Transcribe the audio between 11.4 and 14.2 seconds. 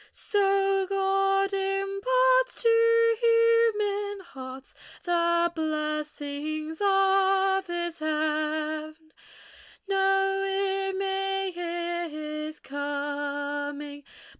hear His coming.